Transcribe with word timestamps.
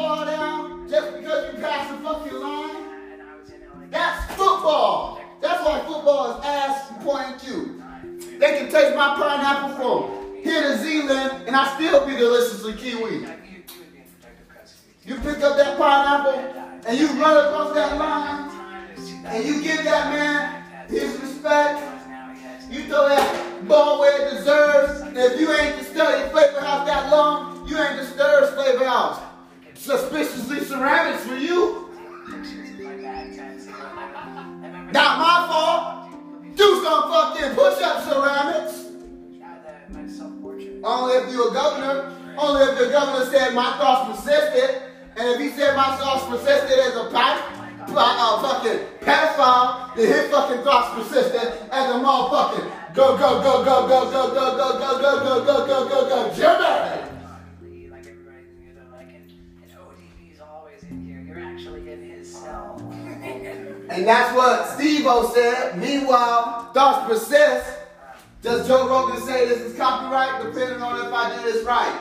down 0.00 0.88
just 0.88 1.16
because 1.16 1.52
you 1.54 1.60
pass 1.60 1.90
the 1.90 2.02
fucking 2.02 2.38
line? 2.38 2.76
And 3.12 3.22
I 3.22 3.36
was 3.36 3.50
in 3.50 3.60
LA. 3.60 3.86
That's 3.90 4.26
football. 4.34 5.20
That's 5.40 5.64
why 5.64 5.78
football 5.80 6.38
is 6.38 6.44
ass 6.44 6.90
point 7.02 7.38
Q. 7.40 7.82
They 8.38 8.58
can 8.58 8.70
taste 8.70 8.96
my 8.96 9.14
pineapple 9.16 9.76
from 9.76 10.42
here 10.42 10.62
to 10.62 10.78
Zealand, 10.78 11.44
and 11.46 11.54
I 11.54 11.74
still 11.74 12.06
be 12.06 12.16
deliciously 12.16 12.72
kiwi. 12.74 12.92
You, 12.92 13.20
you 13.20 13.26
would 13.26 13.42
be 13.42 13.56
in 13.58 13.64
protective 13.64 14.48
custody. 14.48 14.82
You 15.04 15.14
pick 15.16 15.42
up 15.42 15.56
that 15.56 15.76
pineapple 15.78 16.60
and 16.86 16.98
you 16.98 17.06
run 17.22 17.46
across 17.46 17.74
that 17.74 17.98
line, 17.98 18.48
Time 18.48 18.90
is 18.96 19.10
2000. 19.10 19.26
and 19.26 19.44
you 19.44 19.62
give 19.62 19.84
that 19.84 20.12
man 20.12 20.88
his 20.88 21.18
respect. 21.20 21.82
You 22.70 22.84
throw 22.84 23.08
that 23.08 23.68
ball 23.68 24.00
where 24.00 24.26
it 24.26 24.38
deserves, 24.38 25.00
and 25.00 25.18
if 25.18 25.40
you 25.40 25.52
ain't 25.52 25.76
disturbed 25.78 26.30
Flavor 26.30 26.60
House 26.60 26.86
that 26.86 27.10
long, 27.10 27.68
you 27.68 27.76
ain't 27.76 27.98
disturbed 27.98 28.54
Flavor 28.54 28.84
House. 28.84 29.20
Suspiciously 29.80 30.60
ceramics 30.60 31.24
for 31.24 31.36
you. 31.36 31.88
pictures 32.26 32.78
my 32.78 32.96
bad 32.96 33.34
times. 33.34 33.66
I 33.66 34.66
remember 34.66 34.92
Not 34.92 35.18
my 35.18 35.46
fault. 35.48 36.54
Do 36.54 36.84
some 36.84 37.10
fucking 37.10 37.54
push-up 37.54 38.04
ceramics. 38.04 38.92
that, 39.40 39.90
my 39.90 40.06
self-portrait. 40.06 40.80
Only 40.84 41.14
if 41.14 41.32
you 41.32 41.48
a 41.48 41.54
governor. 41.54 42.14
Only 42.36 42.64
if 42.64 42.78
the 42.78 42.90
governor 42.90 43.24
said 43.30 43.54
my 43.54 43.72
thoughts 43.78 44.20
persisted. 44.20 44.82
And 45.16 45.28
if 45.28 45.40
he 45.40 45.48
said 45.58 45.74
my 45.74 45.96
thoughts 45.96 46.26
persisted 46.26 46.78
as 46.78 46.96
a 46.96 47.08
pipe, 47.10 47.40
uh, 47.88 48.42
fucking 48.42 48.84
pedophile, 49.00 49.96
then 49.96 50.06
his 50.08 50.30
fucking 50.30 50.62
thoughts 50.62 50.94
persisted 50.94 51.56
as 51.72 51.88
a 51.88 51.94
motherfucking 51.94 52.70
go, 52.92 53.16
go, 53.16 53.42
go, 53.42 53.64
go, 53.64 53.88
go, 53.88 54.10
go, 54.10 54.34
go, 54.34 54.56
go, 54.58 54.78
go, 54.78 55.00
go, 55.00 55.24
go, 55.24 55.44
go, 55.46 55.66
go, 55.66 55.88
go, 55.88 56.28
go, 56.28 56.34
Jimmy. 56.36 56.59
And 64.00 64.08
that's 64.08 64.34
what 64.34 64.66
Steve-O 64.66 65.30
said. 65.34 65.78
Meanwhile, 65.78 66.72
thoughts 66.72 67.06
persist. 67.06 67.70
Does 68.40 68.66
Joe 68.66 68.88
Rogan 68.88 69.20
say 69.20 69.46
this 69.46 69.60
is 69.60 69.76
copyright? 69.76 70.42
Depending 70.42 70.80
on 70.80 71.06
if 71.06 71.12
I 71.12 71.36
do 71.36 71.42
this 71.42 71.66
right. 71.66 72.00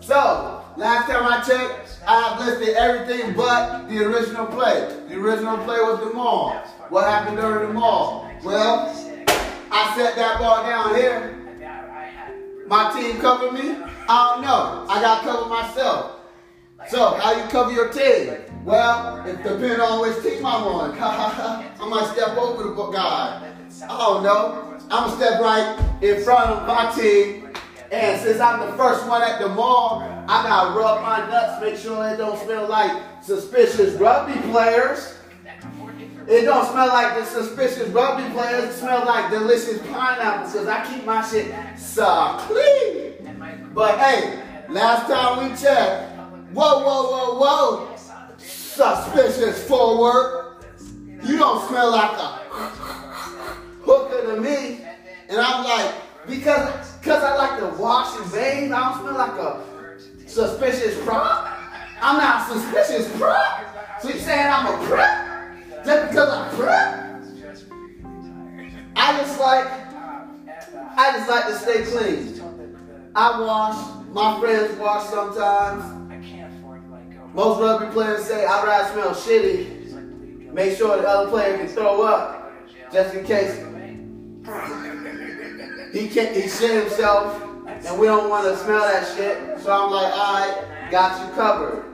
So, 0.00 0.64
last 0.78 1.10
time 1.10 1.26
I 1.26 1.42
checked, 1.46 2.00
I 2.06 2.18
have 2.18 2.40
listed 2.40 2.76
everything 2.76 3.34
but 3.34 3.90
the 3.90 4.02
original 4.06 4.46
play. 4.46 4.88
The 5.10 5.16
original 5.16 5.58
play 5.58 5.76
was 5.80 6.00
the 6.00 6.14
maul. 6.14 6.52
What 6.88 7.04
happened 7.04 7.36
during 7.36 7.68
the 7.68 7.74
maul? 7.74 8.30
Well, 8.42 8.88
I 9.70 9.94
set 9.94 10.16
that 10.16 10.38
ball 10.38 10.64
down 10.64 10.94
here. 10.94 11.38
My 12.68 12.90
team 12.98 13.20
covered 13.20 13.52
me. 13.52 13.76
I 14.08 14.32
don't 14.32 14.40
know. 14.40 14.86
I 14.88 15.02
got 15.02 15.20
to 15.20 15.26
cover 15.26 15.46
myself. 15.50 16.20
So, 16.88 17.16
how 17.16 17.36
you 17.36 17.46
cover 17.50 17.70
your 17.70 17.92
team? 17.92 18.51
Well, 18.64 19.26
it 19.26 19.42
depends 19.42 19.80
on 19.80 20.00
which 20.00 20.22
team 20.22 20.46
I'm 20.46 20.62
on. 20.62 20.92
I 21.00 21.88
might 21.88 22.12
step 22.12 22.36
over 22.36 22.62
the 22.62 22.90
guy. 22.92 23.52
I 23.82 23.86
oh, 23.88 24.14
don't 24.14 24.22
know. 24.22 24.78
I'm 24.90 25.10
gonna 25.10 25.16
step 25.16 25.40
right 25.40 25.78
in 26.00 26.22
front 26.22 26.50
of 26.50 26.66
my 26.68 26.92
team. 26.92 27.48
And 27.90 28.20
since 28.20 28.40
I'm 28.40 28.60
the 28.60 28.76
first 28.76 29.06
one 29.08 29.20
at 29.20 29.40
the 29.40 29.48
maul, 29.48 30.00
I 30.28 30.42
gotta 30.44 30.78
rub 30.78 31.02
my 31.02 31.28
nuts, 31.28 31.60
make 31.60 31.76
sure 31.76 32.08
it 32.08 32.18
don't 32.18 32.38
smell 32.42 32.68
like 32.68 33.02
suspicious 33.22 33.94
rugby 33.94 34.40
players. 34.50 35.18
It 36.28 36.42
don't 36.42 36.64
smell 36.70 36.86
like 36.86 37.18
the 37.18 37.24
suspicious 37.24 37.88
rugby 37.88 38.32
players. 38.32 38.64
It 38.64 38.78
smells 38.78 39.06
like 39.06 39.30
delicious 39.30 39.78
pineapples 39.88 40.52
because 40.52 40.68
I 40.68 40.86
keep 40.86 41.04
my 41.04 41.26
shit 41.26 41.52
so 41.76 42.36
clean. 42.42 43.72
But 43.74 43.98
hey, 43.98 44.40
last 44.68 45.08
time 45.08 45.50
we 45.50 45.56
checked, 45.56 46.16
whoa, 46.52 46.84
whoa, 46.84 47.10
whoa, 47.10 47.38
whoa, 47.38 47.91
suspicious 48.74 49.62
forward. 49.68 50.56
You 51.22 51.36
don't 51.38 51.68
smell 51.68 51.90
like 51.92 52.18
a 52.18 52.26
hooker 53.84 54.34
to 54.34 54.40
me. 54.40 54.80
And 55.28 55.38
I'm 55.38 55.64
like, 55.64 55.94
because 56.26 56.92
because 56.98 57.22
I 57.22 57.36
like 57.36 57.58
to 57.60 57.80
wash 57.80 58.18
and 58.20 58.32
bathe, 58.32 58.72
I 58.72 58.92
don't 58.92 59.00
smell 59.00 59.14
like 59.14 59.38
a 59.38 59.60
suspicious 60.26 61.02
prop. 61.04 61.48
I'm 62.00 62.16
not 62.16 62.48
suspicious 62.48 63.14
prop. 63.18 64.00
So 64.00 64.08
you 64.08 64.18
saying 64.18 64.46
I'm 64.46 64.66
a 64.66 64.86
prep? 64.86 65.84
Just 65.84 66.08
because 66.08 66.28
I'm 66.28 66.56
prep? 66.56 66.98
I 68.96 69.18
just 69.18 69.38
like 69.38 69.66
I 70.96 71.12
just 71.16 71.28
like 71.28 71.46
to 71.46 71.56
stay 71.56 71.84
clean. 71.84 72.40
I 73.14 73.40
wash, 73.40 74.06
my 74.12 74.40
friends 74.40 74.78
wash 74.78 75.08
sometimes. 75.08 76.01
Most 77.34 77.60
rugby 77.60 77.86
players 77.92 78.24
say 78.24 78.44
I'd 78.44 78.64
rather 78.64 78.92
smell 78.92 79.14
shitty. 79.14 79.82
Just 79.82 79.94
like 79.94 80.04
bleed 80.10 80.38
guilty. 80.40 80.52
Make 80.52 80.76
sure 80.76 80.96
the 81.00 81.08
other 81.08 81.30
player 81.30 81.56
can 81.56 81.68
throw 81.68 82.02
up, 82.02 82.52
just 82.92 83.14
in 83.14 83.24
case 83.24 83.56
he 85.92 86.08
can't. 86.08 86.36
He 86.36 86.48
shit 86.48 86.82
himself, 86.82 87.42
and 87.66 87.98
we 87.98 88.06
don't 88.06 88.28
want 88.28 88.48
to 88.48 88.56
smell 88.62 88.80
that 88.80 89.06
shit. 89.16 89.60
So 89.60 89.72
I'm 89.72 89.90
like, 89.90 90.12
all 90.12 90.34
right, 90.34 90.90
got 90.90 91.26
you 91.26 91.34
covered. 91.34 91.84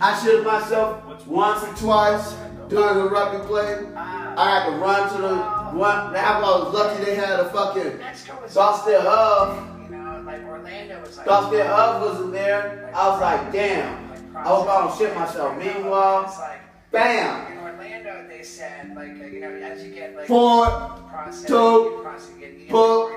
I 0.00 0.20
shit 0.24 0.44
myself 0.44 1.26
once 1.26 1.62
or 1.62 1.74
twice 1.76 2.34
during 2.68 2.98
the 2.98 3.08
rugby 3.10 3.46
play. 3.46 3.86
I 3.94 4.60
had 4.60 4.70
to 4.70 4.76
run 4.78 5.14
to 5.14 5.22
the 5.22 5.36
one. 5.78 6.16
I 6.16 6.40
was 6.40 6.74
lucky 6.74 7.04
they 7.04 7.14
had 7.14 7.38
a 7.38 7.48
fucking 7.50 8.00
Dustin 8.52 9.00
Hub. 9.00 9.88
you 9.88 9.96
know, 9.96 10.22
like 10.26 10.42
Orlando 10.44 11.00
was 11.00 11.16
like. 11.16 11.26
Dustin 11.26 11.66
Hub 11.66 12.02
wasn't 12.02 12.32
there. 12.32 12.90
I 12.92 13.08
was 13.08 13.20
like, 13.20 13.52
damn. 13.52 14.11
I 14.42 14.48
hope 14.48 14.68
I 14.68 14.80
don't 14.80 14.98
shit 14.98 15.14
myself. 15.14 15.56
It's 15.58 15.74
Meanwhile, 15.74 16.22
like 16.40 16.60
bam. 16.90 17.52
in 17.52 17.58
Orlando, 17.58 18.26
they 18.28 18.42
said 18.42 18.94
like 18.94 19.10
uh, 19.20 19.26
you 19.26 19.40
know 19.40 19.50
as 19.50 19.82
you 19.84 19.92
get 19.94 20.16
like 20.16 20.26
Four, 20.26 20.66
process, 21.10 21.44
two, 21.46 21.54
you 21.54 22.00
process, 22.02 22.30
you 22.34 22.40
get, 22.40 22.58
you 22.58 22.66
pull. 22.68 23.10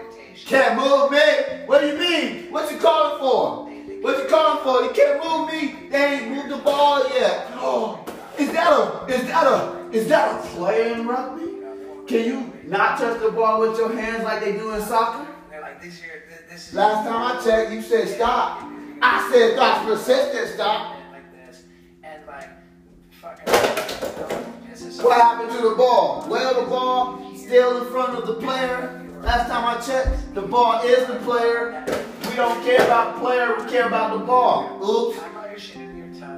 Can't 0.46 0.78
move 0.78 1.12
me. 1.12 1.18
What 1.66 1.82
do 1.82 1.88
you 1.88 1.98
mean? 1.98 2.52
What 2.52 2.72
you 2.72 2.78
calling 2.78 3.20
for? 3.20 3.66
What 4.04 4.18
you 4.24 4.26
calling 4.30 4.64
for? 4.64 4.84
You 4.86 4.92
can't 4.94 5.24
move 5.24 5.48
me. 5.52 5.90
They 5.90 6.20
ain't 6.20 6.32
moved 6.32 6.50
the 6.50 6.58
ball 6.58 7.08
yet. 7.10 7.48
Oh, 7.54 8.06
is 8.38 8.52
that 8.52 8.72
a 8.72 9.06
is 9.14 9.26
that 9.28 9.48
a 9.48 9.90
is 9.92 10.08
that 10.10 10.44
a 10.44 10.48
play 10.50 10.92
in 10.94 11.08
rugby? 11.08 11.46
Can 12.08 12.24
you 12.26 12.54
not 12.66 13.00
touch 13.00 13.20
the 13.20 13.32
ball 13.32 13.62
with 13.62 13.78
your 13.80 13.92
hands 13.96 14.24
like 14.24 14.42
they 14.44 14.52
do 14.52 14.74
in 14.76 14.82
soccer? 14.84 15.26
They're 15.50 15.62
like 15.62 15.82
this 15.82 16.00
year, 16.02 16.24
th- 16.30 16.42
this 16.52 16.68
is 16.70 16.74
Last 16.76 17.08
time 17.08 17.38
I 17.38 17.44
checked, 17.44 17.72
you 17.72 17.82
said 17.82 18.08
stop. 18.10 18.62
I 19.02 19.30
said 19.32 19.56
thoughts 19.56 19.86
persistent 19.86 20.50
stop. 20.54 20.96
like 21.12 21.32
this, 21.34 21.64
and 22.04 22.26
like 22.28 22.50
fucking. 23.22 24.70
This 24.70 24.82
is 24.84 24.85
What 25.02 25.20
happened 25.20 25.52
to 25.52 25.70
the 25.70 25.76
ball? 25.76 26.26
Well, 26.30 26.62
the 26.62 26.70
ball 26.70 27.22
still 27.36 27.84
in 27.84 27.92
front 27.92 28.18
of 28.18 28.28
the 28.28 28.36
player. 28.36 29.06
Last 29.22 29.50
time 29.50 29.66
I 29.66 29.82
checked, 29.82 30.34
the 30.34 30.42
ball 30.42 30.82
is 30.84 31.08
the 31.08 31.16
player. 31.16 31.84
We 32.30 32.36
don't 32.36 32.64
care 32.64 32.84
about 32.86 33.16
the 33.16 33.22
player, 33.22 33.56
we 33.60 33.70
care 33.70 33.88
about 33.88 34.18
the 34.18 34.26
ball. 34.26 34.80
Oops. 34.84 35.20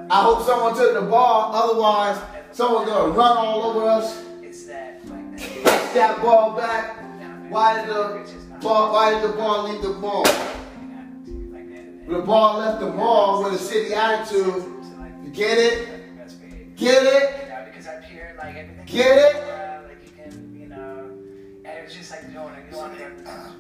I 0.10 0.22
hope 0.24 0.46
someone 0.46 0.76
took 0.76 0.94
the 0.94 1.02
ball, 1.02 1.52
otherwise 1.54 2.20
someone's 2.52 2.90
gonna 2.90 3.12
run 3.12 3.38
all 3.38 3.64
over 3.64 3.86
us. 3.88 4.24
Catch 4.42 5.94
that 5.94 6.22
ball 6.22 6.56
back. 6.56 7.04
Why 7.50 7.86
did 7.86 7.90
the 7.90 8.34
ball 8.62 8.94
why 8.94 9.14
did 9.14 9.30
the 9.30 9.36
ball 9.36 9.70
leave 9.70 9.82
the 9.82 9.90
ball? 9.90 10.24
The 12.08 12.20
ball 12.20 12.60
left 12.60 12.80
the 12.80 12.90
mall 12.90 13.44
with 13.44 13.54
a 13.54 13.58
shitty 13.58 13.92
attitude. 13.92 14.66
You 15.24 15.30
get 15.32 15.58
it? 15.58 16.76
Get 16.76 17.04
it? 17.04 17.47
You 17.88 17.94
up 17.94 18.04
here, 18.04 18.36
like 18.38 18.56
everything. 18.56 18.86
Get 18.86 19.18
it? 19.18 19.36
Uh, 19.44 19.80
like 19.88 20.04
you 20.06 20.12
can, 20.24 20.60
you 20.60 20.68
know, 20.68 21.10
and 21.66 21.78
it 21.80 21.86
was 21.86 21.94
just 21.96 22.12
like 22.12 22.22
doing 22.34 22.54
it. 22.54 22.72
You 22.72 22.78
want 22.78 22.98
to. 22.98 23.04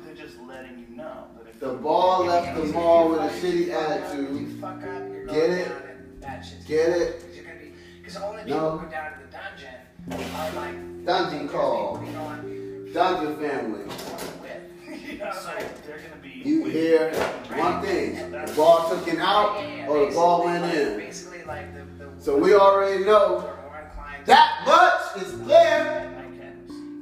They're 0.05 0.15
just 0.15 0.37
letting 0.47 0.85
you 0.89 0.95
know 0.97 1.25
that 1.37 1.47
if 1.49 1.59
The 1.59 1.73
ball 1.73 2.25
left 2.25 2.55
the 2.59 2.65
mall 2.73 3.09
with 3.09 3.19
a 3.19 3.29
shitty 3.29 3.67
You 3.67 3.71
attitude. 3.73 4.59
fuck 4.61 4.77
up, 4.77 4.83
you're 4.83 5.25
going 5.25 5.39
Get 5.39 5.49
it? 5.49 5.67
down 5.69 5.81
and 5.89 6.21
that 6.23 6.45
shit's 6.45 6.65
Get 6.65 6.89
it? 6.89 7.19
Because 7.21 7.35
you're 7.35 7.45
gonna 7.45 7.59
be, 7.59 7.71
because 7.99 8.17
only 8.17 8.43
people 8.43 8.59
No. 8.59 8.77
who 8.77 8.85
go 8.85 8.91
down 8.91 9.11
to 9.13 9.19
the 9.19 9.31
dungeon 9.31 10.33
are 10.35 10.51
like 10.53 11.05
Dungeon 11.05 11.47
call. 11.49 12.03
You 12.05 12.11
know, 12.11 12.91
Dungeon 12.93 13.35
family. 13.37 13.81
you 15.11 15.17
know, 15.19 15.31
so 15.31 15.53
they're 15.85 15.99
gonna 15.99 16.21
be 16.21 16.41
You 16.43 16.65
hear 16.65 17.13
one 17.55 17.81
thing. 17.81 18.31
The 18.31 18.53
ball 18.55 18.89
took 18.89 19.07
it 19.07 19.19
out 19.19 19.63
or 19.87 20.05
the 20.07 20.11
ball 20.15 20.43
went 20.45 20.65
in. 20.75 20.97
Basically, 20.97 21.43
like 21.45 21.73
the, 21.73 22.05
the 22.05 22.11
So 22.21 22.37
we 22.37 22.53
already 22.55 23.03
know 23.05 23.37
are 23.37 23.41
more 23.63 23.81
inclined 23.85 24.16
to 24.16 24.16
that 24.27 24.63
much 24.65 25.23
is 25.23 25.31
clear. 25.41 26.13
like 26.15 26.39
that. 26.39 26.55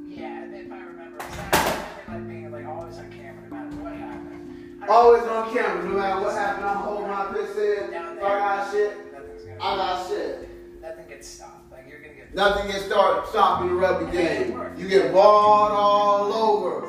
Yeah, 0.08 0.44
if 0.44 0.72
I 0.72 0.80
remember, 0.80 1.18
I 1.20 1.26
remember 1.26 2.08
like 2.08 2.28
being 2.28 2.50
like 2.52 2.66
always 2.66 2.96
on 2.98 3.10
camera, 3.10 3.42
no 3.50 3.56
matter 3.56 3.76
what 3.82 3.92
happened. 3.96 4.88
Always 4.88 5.22
on 5.24 5.52
camera, 5.54 5.84
no 5.84 5.90
matter 5.98 6.20
what 6.22 6.34
happened, 6.34 6.64
I'm 6.66 6.76
holding 6.78 7.08
my 7.08 7.26
piss 7.32 7.56
in. 7.56 7.92
If 7.92 8.22
I 8.22 8.38
got 8.38 8.70
shit, 8.72 9.12
Nothing's 9.12 9.42
gonna. 9.42 9.56
I 9.60 9.76
got 9.76 10.08
shit. 10.08 10.48
Nothing 10.80 11.08
gets 11.08 11.26
stopped. 11.28 11.72
Like 11.72 11.84
you're 11.88 12.00
gonna 12.00 12.14
get. 12.14 12.34
Nothing 12.34 12.70
gets 12.70 12.84
started 12.86 13.28
stopping 13.28 13.68
the 13.68 13.74
rugby 13.74 14.12
game. 14.16 14.58
You 14.78 14.88
get 14.88 15.12
balled 15.12 15.72
all 15.72 16.32
over. 16.32 16.88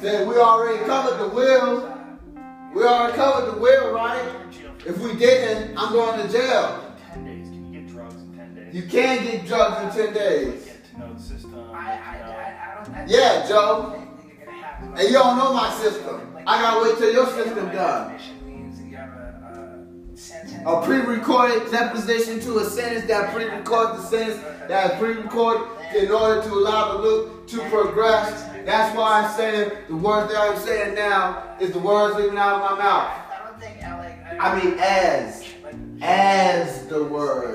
Said 0.00 0.28
we 0.28 0.34
already 0.36 0.84
covered 0.84 1.18
the 1.18 1.28
wheel. 1.34 1.86
uh, 2.36 2.42
We 2.74 2.84
already 2.84 3.16
covered 3.16 3.54
the 3.54 3.58
wheel, 3.58 3.92
right? 3.92 4.20
in 4.44 4.52
jail 4.52 4.72
for 4.78 4.88
If 4.90 4.98
we 4.98 5.14
didn't, 5.16 5.78
I'm 5.78 5.92
going 5.92 6.20
to 6.26 6.30
jail. 6.30 6.85
You 8.76 8.82
can't 8.82 9.22
get 9.22 9.46
drugs 9.46 9.96
in 9.96 10.04
10 10.06 10.12
days. 10.14 10.68
Know 10.98 11.14
the 11.14 11.18
system. 11.22 11.54
I, 11.72 11.92
I. 11.92 11.94
I, 11.94 12.80
I 12.80 12.84
don't. 12.84 12.94
I 12.94 13.06
Yeah, 13.08 13.46
Joe. 13.48 13.94
think 13.96 14.34
you're 14.36 14.44
gonna 14.46 14.58
have 14.62 14.94
to- 14.94 15.00
And 15.00 15.08
you 15.08 15.14
don't 15.14 15.38
know 15.38 15.54
my 15.54 15.70
system. 15.80 16.36
I 16.46 16.60
gotta 16.60 16.82
wait 16.82 16.98
till 16.98 17.10
your 17.10 17.26
system 17.28 17.70
done. 17.70 18.12
Definition 18.12 18.46
means 18.46 18.78
that 18.78 18.86
you 18.86 18.96
have 18.98 19.08
a, 19.08 19.86
a 20.12 20.16
sentence. 20.18 20.62
A 20.66 20.82
pre-recorded 20.82 21.70
deposition 21.70 22.38
to 22.40 22.58
a 22.58 22.64
sentence 22.64 23.06
that 23.06 23.32
pre-records 23.34 24.02
the 24.02 24.08
sentence 24.18 24.42
that 24.68 24.92
is 24.92 24.98
pre-recorded 24.98 25.66
in 25.96 26.10
order 26.10 26.42
to 26.42 26.52
allow 26.52 26.98
the 26.98 27.02
loop 27.02 27.46
to 27.48 27.58
progress. 27.70 28.42
That's 28.66 28.94
why 28.94 29.22
I'm 29.22 29.34
saying 29.38 29.70
the 29.88 29.96
words 29.96 30.30
that 30.30 30.38
I'm 30.50 30.58
saying 30.58 30.94
now 30.96 31.56
is 31.60 31.72
the 31.72 31.78
words 31.78 32.16
leaving 32.16 32.36
out 32.36 32.60
of 32.60 32.70
my 32.76 32.84
mouth. 32.84 33.08
I 33.08 33.48
don't 33.48 33.58
think 33.58 33.80
LA. 33.80 34.44
I 34.44 34.62
mean 34.62 34.74
as. 34.78 35.44
As 36.02 36.86
the 36.88 37.02
word. 37.04 37.45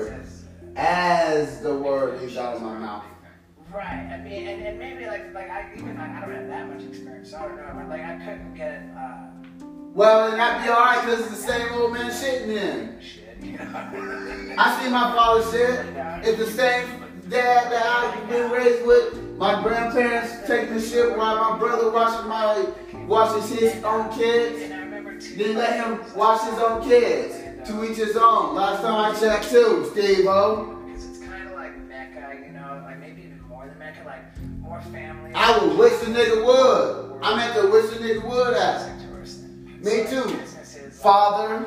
And, 4.72 4.78
maybe 4.78 5.06
like 5.06 5.32
like 5.34 5.50
I 5.50 5.70
even 5.76 5.96
I, 5.96 6.18
I 6.18 6.20
don't 6.20 6.34
have 6.34 6.48
that 6.48 6.68
much 6.68 6.82
experience, 6.84 7.30
so 7.30 7.38
I 7.38 7.48
don't 7.48 7.56
know. 7.56 7.72
But 7.74 7.88
like 7.88 8.02
I 8.02 8.16
couldn't 8.16 8.54
get 8.54 8.82
uh, 8.96 9.64
Well, 9.94 10.28
then 10.28 10.38
that'd 10.38 10.62
be 10.64 10.70
alright 10.70 11.04
because 11.04 11.20
it's 11.20 11.30
the 11.30 11.52
same 11.52 11.72
old 11.74 11.92
man 11.92 12.10
shitting 12.10 12.48
in. 12.48 13.00
shit. 13.00 13.22
I 14.58 14.80
see 14.82 14.90
my 14.90 15.12
father 15.14 15.42
shit. 15.50 15.86
It's 16.24 16.38
the 16.38 16.50
same 16.50 16.86
dad 17.28 17.72
that 17.72 17.86
I've 17.86 18.28
been 18.28 18.50
raised 18.50 18.86
with. 18.86 19.18
My 19.36 19.60
grandparents 19.62 20.46
taking 20.46 20.74
the 20.74 20.80
shit 20.80 21.16
while 21.16 21.36
my 21.52 21.58
brother 21.58 21.90
watching 21.90 22.28
my 22.28 22.66
watches 23.06 23.50
his 23.50 23.82
own 23.84 24.12
kids. 24.16 24.68
Then 25.36 25.56
let 25.56 25.84
him 25.84 26.00
watch 26.16 26.42
his 26.48 26.58
own 26.58 26.82
kids. 26.82 27.38
To 27.68 27.84
each 27.88 27.96
his 27.96 28.16
own. 28.16 28.56
Last 28.56 28.82
time 28.82 29.14
I 29.14 29.18
checked 29.20 29.50
too, 29.50 29.88
Steve 29.92 30.26
family. 34.84 35.32
I 35.34 35.58
would 35.58 35.78
wish 35.78 35.98
the 36.00 36.06
nigga 36.06 36.44
would. 36.44 37.20
I 37.22 37.36
meant 37.36 37.54
to 37.54 37.68
wish 37.70 37.90
the 37.90 38.04
nigga 38.04 38.24
would 38.28 38.54
at. 38.54 38.92
Me 39.82 40.04
too. 40.08 40.22
Father, 40.92 41.66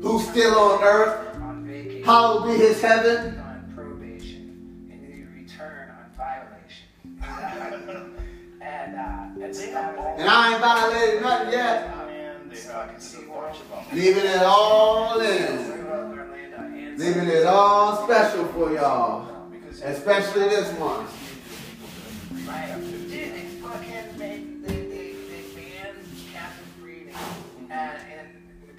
who's 0.00 0.28
still 0.28 0.56
on 0.56 0.82
earth, 0.84 1.36
on 1.40 1.66
vacation, 1.66 2.04
hallowed 2.04 2.46
be 2.46 2.56
his 2.56 2.80
heaven. 2.80 3.36
on 3.40 3.72
probation, 3.74 4.88
and 4.92 5.02
you 5.02 5.26
return 5.34 5.90
on 5.90 6.06
violation. 6.16 6.86
and 8.60 8.96
uh, 8.96 9.44
and 9.44 9.56
so 9.56 9.66
that 9.72 9.96
was 9.96 10.20
And 10.20 10.28
I 10.28 10.52
ain't 10.52 10.60
violated 10.60 11.22
nothing 11.22 11.52
yet. 11.52 11.94
And 12.08 12.50
they 12.52 12.56
fucking 12.56 13.00
see 13.00 13.24
a 13.24 13.28
bunch 13.28 13.58
of 13.58 13.68
them. 13.68 13.98
Leaving 13.98 14.24
it 14.24 14.42
all 14.42 15.18
in. 15.18 16.96
Leaving 16.96 17.28
it 17.28 17.46
all 17.46 18.04
special 18.04 18.46
for 18.46 18.72
y'all. 18.72 19.50
Especially 19.82 20.42
this 20.42 20.72
one. 20.78 21.05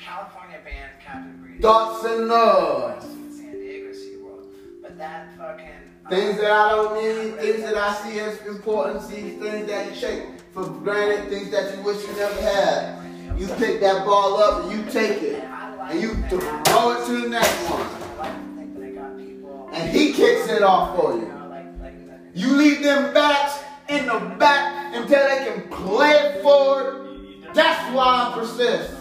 California 0.08 0.60
banned 0.64 0.92
captive 1.04 1.42
breeding. 1.42 1.62
Thoughts 1.62 2.06
and 2.06 2.28
loves. 2.28 3.06
San 3.36 3.52
Diego 3.60 3.90
SeaWorld. 3.92 4.46
But 4.82 4.98
that 4.98 5.38
fucking. 5.38 5.66
uh, 6.06 6.10
Things 6.10 6.38
that 6.40 6.52
I 6.52 6.70
don't 6.70 6.94
need, 7.04 7.40
things 7.42 7.62
that 7.64 7.76
I 7.76 7.94
see 7.96 8.20
as 8.20 8.40
important, 8.48 9.04
see 9.04 9.32
things 9.32 9.68
that 9.68 9.94
you 9.94 10.00
take 10.00 10.24
for 10.54 10.64
granted, 10.66 11.30
things 11.30 11.52
that 11.52 11.76
you 11.76 11.84
wish 11.84 12.02
you 12.08 12.14
never 12.16 12.42
had. 12.42 13.04
You 13.38 13.48
pick 13.48 13.82
that 13.82 14.06
ball 14.06 14.38
up 14.42 14.64
and 14.64 14.72
you 14.72 14.90
take 14.92 15.22
it. 15.22 15.44
And 15.44 16.02
you 16.02 16.14
throw 16.30 16.94
it 17.02 17.06
to 17.08 17.22
the 17.24 17.30
next 17.30 17.70
one. 17.70 17.82
I 17.82 18.18
like 18.18 18.34
to 18.36 18.56
think 18.56 18.76
that 18.76 18.84
I 18.84 18.90
got 18.92 19.18
people. 19.18 19.70
And 19.74 19.90
he 19.92 20.14
kicks 20.14 20.48
it 20.50 20.64
off 20.64 20.96
for 20.98 21.14
You 21.16 21.20
you. 21.22 21.28
know, 21.28 21.48
like, 21.50 21.66
like, 21.82 21.94
You 22.34 22.48
leave 22.56 22.82
them 22.82 23.14
bats 23.14 23.60
in 23.90 24.06
the 24.06 24.20
back 24.40 24.96
until 24.96 25.28
they 25.28 25.46
can 25.46 25.70
play 25.70 26.12
it 26.12 26.42
forward. 26.42 27.44
That's 27.54 27.94
why 27.96 28.32
I 28.34 28.40
persist. 28.40 28.94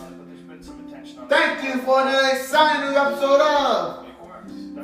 Thank 1.29 1.65
you 1.65 1.81
for 1.83 2.03
another 2.03 2.37
exciting 2.37 2.97
episode 2.97 3.41
of. 3.41 4.07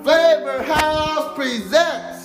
Flavor 0.02 0.62
House 0.64 1.34
Presents. 1.36 2.21